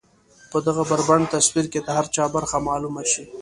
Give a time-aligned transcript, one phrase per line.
[0.51, 3.23] په دغه بربنډ تصوير کې د هر چا برخه معلومه شي.